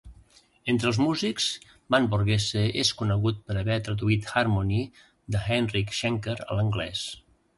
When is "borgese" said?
2.13-2.63